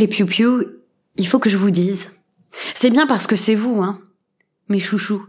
[0.00, 0.64] Les piou
[1.16, 2.10] il faut que je vous dise.
[2.74, 4.00] C'est bien parce que c'est vous, hein.
[4.70, 5.26] Mes chouchous,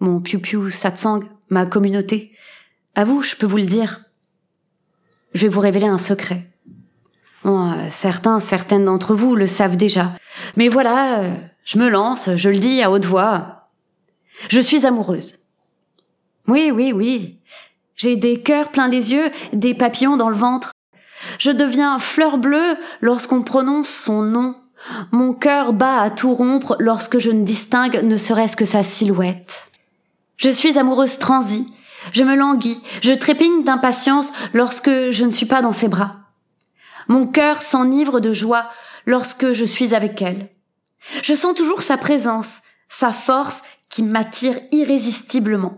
[0.00, 2.32] mon piou-piou satsang, ma communauté.
[2.94, 4.00] À vous, je peux vous le dire.
[5.34, 6.50] Je vais vous révéler un secret.
[7.90, 10.14] Certains, certaines d'entre vous le savent déjà.
[10.56, 11.24] Mais voilà,
[11.66, 13.68] je me lance, je le dis à haute voix.
[14.48, 15.40] Je suis amoureuse.
[16.48, 17.40] Oui, oui, oui.
[17.94, 20.72] J'ai des cœurs plein les yeux, des papillons dans le ventre.
[21.38, 24.54] Je deviens fleur bleue lorsqu'on prononce son nom.
[25.12, 29.68] Mon cœur bat à tout rompre lorsque je ne distingue ne serait-ce que sa silhouette.
[30.36, 31.66] Je suis amoureuse transie.
[32.12, 36.16] Je me languis, je trépigne d'impatience lorsque je ne suis pas dans ses bras.
[37.08, 38.70] Mon cœur s'enivre de joie
[39.06, 40.50] lorsque je suis avec elle.
[41.22, 45.76] Je sens toujours sa présence, sa force qui m'attire irrésistiblement.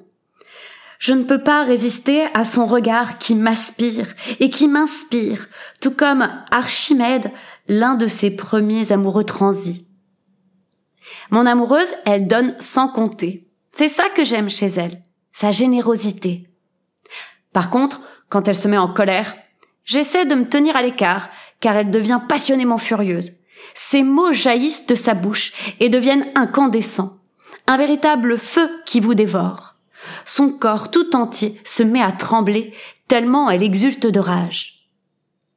[0.98, 4.08] Je ne peux pas résister à son regard qui m'aspire
[4.40, 5.48] et qui m'inspire,
[5.80, 7.30] tout comme Archimède,
[7.68, 9.86] l'un de ses premiers amoureux transis.
[11.30, 13.48] Mon amoureuse, elle donne sans compter.
[13.72, 16.48] C'est ça que j'aime chez elle, sa générosité.
[17.52, 19.36] Par contre, quand elle se met en colère,
[19.84, 21.28] j'essaie de me tenir à l'écart,
[21.60, 23.32] car elle devient passionnément furieuse.
[23.74, 27.18] Ses mots jaillissent de sa bouche et deviennent incandescents.
[27.66, 29.75] Un véritable feu qui vous dévore.
[30.24, 32.74] Son corps tout entier se met à trembler
[33.08, 34.88] tellement elle exulte de rage.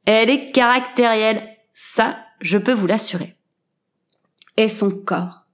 [0.06, 3.36] Elle est caractérielle, ça, je peux vous l'assurer.
[4.56, 5.46] Et son corps.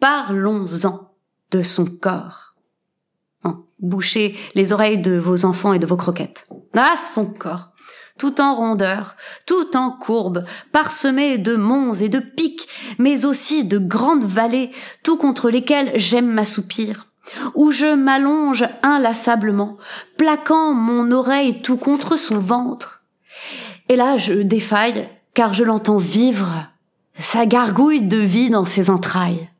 [0.00, 1.12] Parlons-en
[1.50, 2.54] de son corps.
[3.44, 6.46] Oh, bouchez les oreilles de vos enfants et de vos croquettes.
[6.74, 7.70] Ah, son corps
[8.20, 9.16] tout en rondeur,
[9.46, 14.72] tout en courbe, parsemé de monts et de pics, mais aussi de grandes vallées,
[15.02, 17.09] tout contre lesquelles j'aime m'assoupir,
[17.54, 19.76] où je m'allonge inlassablement,
[20.16, 23.04] plaquant mon oreille tout contre son ventre.
[23.88, 26.66] Et là, je défaille, car je l'entends vivre,
[27.18, 29.50] sa gargouille de vie dans ses entrailles.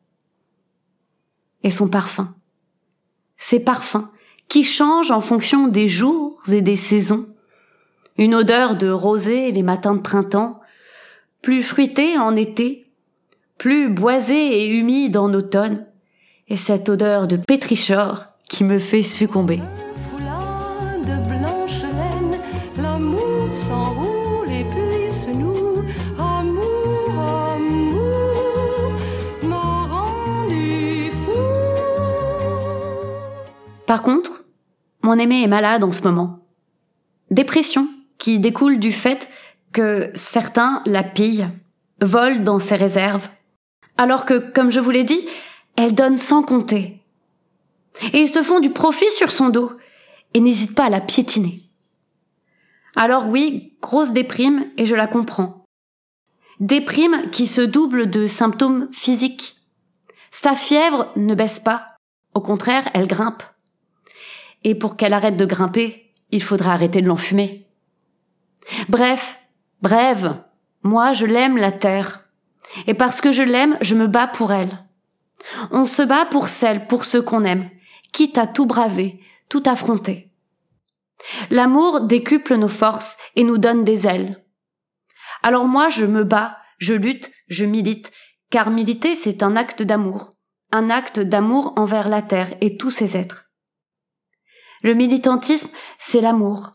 [1.62, 2.34] Et son parfum.
[3.36, 4.08] Ses parfums,
[4.48, 7.28] qui changent en fonction des jours et des saisons.
[8.18, 10.60] Une odeur de rosée les matins de printemps,
[11.42, 12.84] plus fruitée en été,
[13.58, 15.86] plus boisée et humide en automne,
[16.50, 19.62] et cette odeur de pétrichor qui me fait succomber.
[33.86, 34.44] Par contre,
[35.02, 36.38] mon aimé est malade en ce moment.
[37.30, 37.88] Dépression
[38.18, 39.28] qui découle du fait
[39.72, 41.48] que certains la pillent,
[42.00, 43.28] volent dans ses réserves,
[43.96, 45.20] alors que, comme je vous l'ai dit,
[45.80, 47.00] elle donne sans compter.
[48.12, 49.72] Et ils se font du profit sur son dos
[50.34, 51.62] et n'hésitent pas à la piétiner.
[52.96, 55.64] Alors oui, grosse déprime et je la comprends.
[56.60, 59.56] Déprime qui se double de symptômes physiques.
[60.30, 61.96] Sa fièvre ne baisse pas.
[62.34, 63.42] Au contraire, elle grimpe.
[64.64, 67.66] Et pour qu'elle arrête de grimper, il faudra arrêter de l'enfumer.
[68.90, 69.40] Bref,
[69.80, 70.42] brève,
[70.82, 72.28] moi je l'aime la terre.
[72.86, 74.84] Et parce que je l'aime, je me bats pour elle.
[75.70, 77.68] On se bat pour celle, pour ceux qu'on aime,
[78.12, 80.30] quitte à tout braver, tout affronter.
[81.50, 84.42] L'amour décuple nos forces et nous donne des ailes.
[85.42, 88.10] Alors moi, je me bats, je lutte, je milite,
[88.50, 90.30] car militer, c'est un acte d'amour,
[90.72, 93.50] un acte d'amour envers la terre et tous ses êtres.
[94.82, 96.72] Le militantisme, c'est l'amour,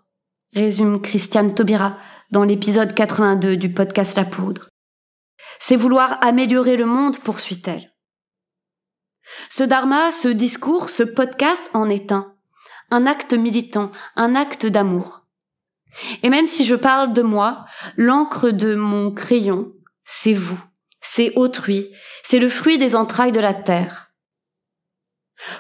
[0.54, 1.98] résume Christiane Taubira
[2.32, 4.70] dans l'épisode 82 du podcast La Poudre.
[5.60, 7.95] C'est vouloir améliorer le monde, poursuit-elle.
[9.50, 12.34] Ce dharma, ce discours, ce podcast en est un.
[12.92, 15.22] Un acte militant, un acte d'amour.
[16.24, 17.66] Et même si je parle de moi,
[17.98, 19.72] l'encre de mon crayon,
[20.04, 20.62] c'est vous.
[21.02, 21.92] c'est autrui,
[22.24, 24.12] c'est le fruit des entrailles de la terre.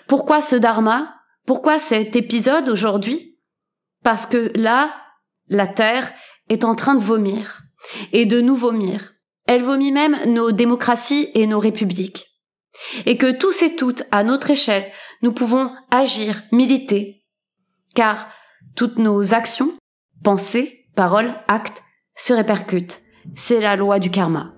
[0.07, 1.15] Pourquoi ce dharma?
[1.45, 3.37] Pourquoi cet épisode aujourd'hui?
[4.03, 4.93] Parce que là,
[5.47, 6.11] la terre
[6.49, 7.61] est en train de vomir,
[8.11, 9.13] et de nous vomir.
[9.47, 12.34] Elle vomit même nos démocraties et nos républiques.
[13.05, 14.91] Et que tous et toutes, à notre échelle,
[15.21, 17.23] nous pouvons agir, militer.
[17.93, 18.27] Car
[18.75, 19.73] toutes nos actions,
[20.23, 21.83] pensées, paroles, actes,
[22.15, 23.01] se répercutent.
[23.35, 24.54] C'est la loi du karma.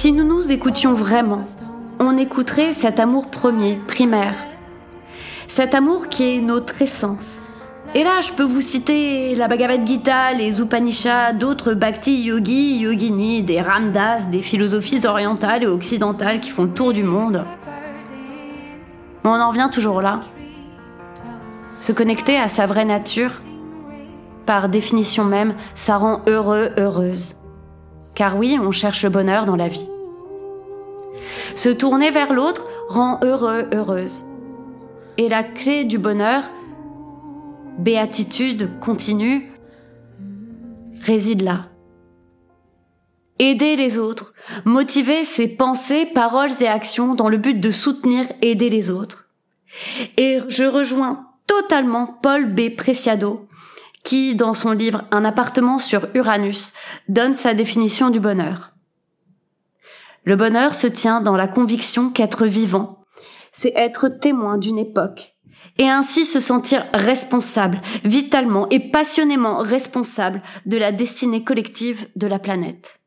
[0.00, 1.44] Si nous nous écoutions vraiment,
[1.98, 4.32] on écouterait cet amour premier, primaire.
[5.46, 7.50] Cet amour qui est notre essence.
[7.94, 13.42] Et là, je peux vous citer la Bhagavad Gita, les Upanishads, d'autres bhakti yogis, yogini,
[13.42, 17.44] des ramdas, des philosophies orientales et occidentales qui font le tour du monde.
[19.22, 20.22] Mais on en vient toujours là.
[21.78, 23.42] Se connecter à sa vraie nature,
[24.46, 27.36] par définition même, ça rend heureux, heureuse.
[28.14, 29.88] Car oui, on cherche le bonheur dans la vie.
[31.54, 34.22] Se tourner vers l'autre rend heureux, heureuse.
[35.16, 36.44] Et la clé du bonheur,
[37.78, 39.50] béatitude continue,
[41.02, 41.66] réside là.
[43.38, 44.34] Aider les autres,
[44.64, 49.28] motiver ses pensées, paroles et actions dans le but de soutenir, aider les autres.
[50.18, 52.74] Et je rejoins totalement Paul B.
[52.76, 53.48] Preciado
[54.02, 56.72] qui, dans son livre Un appartement sur Uranus,
[57.08, 58.72] donne sa définition du bonheur.
[60.24, 63.04] Le bonheur se tient dans la conviction qu'être vivant,
[63.52, 65.34] c'est être témoin d'une époque,
[65.78, 72.38] et ainsi se sentir responsable, vitalement et passionnément responsable de la destinée collective de la
[72.38, 73.00] planète.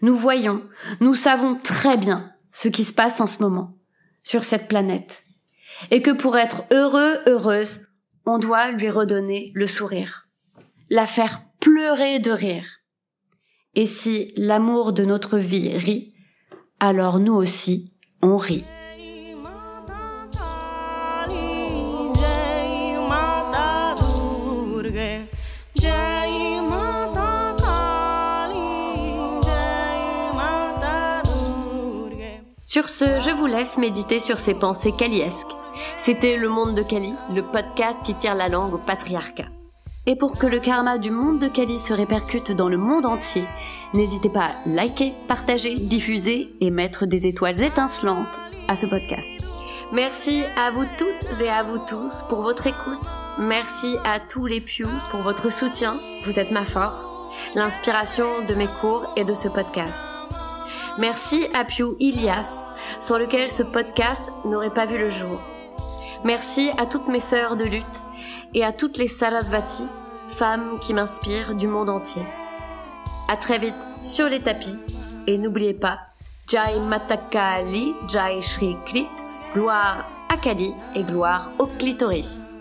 [0.00, 0.62] Nous voyons,
[1.00, 3.78] nous savons très bien ce qui se passe en ce moment
[4.24, 5.22] sur cette planète,
[5.90, 7.86] et que pour être heureux, heureuse,
[8.26, 10.28] on doit lui redonner le sourire,
[10.90, 12.64] la faire pleurer de rire.
[13.74, 16.14] Et si l'amour de notre vie rit,
[16.78, 18.64] alors nous aussi, on rit.
[32.64, 35.54] Sur ce, je vous laisse méditer sur ces pensées caliesques
[35.96, 39.46] c'était Le Monde de Kali, le podcast qui tire la langue au patriarcat.
[40.06, 43.44] Et pour que le karma du monde de Kali se répercute dans le monde entier,
[43.94, 49.30] n'hésitez pas à liker, partager, diffuser et mettre des étoiles étincelantes à ce podcast.
[49.92, 53.06] Merci à vous toutes et à vous tous pour votre écoute.
[53.38, 55.98] Merci à tous les Pew pour votre soutien.
[56.24, 57.18] Vous êtes ma force,
[57.54, 60.08] l'inspiration de mes cours et de ce podcast.
[60.98, 62.66] Merci à Pew Ilias,
[63.00, 65.38] sans lequel ce podcast n'aurait pas vu le jour.
[66.24, 68.04] Merci à toutes mes sœurs de lutte
[68.54, 69.86] et à toutes les Sarasvati,
[70.28, 72.22] femmes qui m'inspirent du monde entier.
[73.28, 74.78] À très vite sur les tapis
[75.26, 75.98] et n'oubliez pas
[76.48, 79.08] Jai Matakali, Jai Shri Klit,
[79.54, 82.51] gloire à Kali et gloire au clitoris.